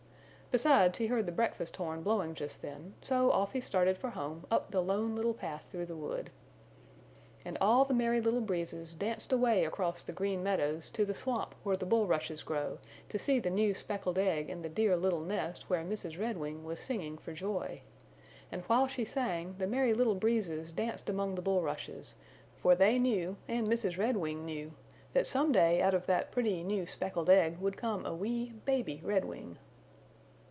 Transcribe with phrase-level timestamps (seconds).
[0.53, 4.45] Besides, he heard the breakfast horn blowing just then, so off he started for home
[4.51, 6.29] up the Lone Little Path through the wood.
[7.45, 11.55] And all the Merry Little Breezes danced away across the Green Meadows to the swamp
[11.63, 15.69] where the bulrushes grow to see the new speckled egg in the dear little nest
[15.69, 16.19] where Mrs.
[16.19, 17.79] Redwing was singing for joy.
[18.51, 22.15] And while she sang the Merry Little Breezes danced among the bulrushes,
[22.57, 23.97] for they knew, and Mrs.
[23.97, 24.73] Redwing knew,
[25.13, 28.99] that some day out of that pretty new speckled egg would come a wee baby
[29.01, 29.55] Redwing.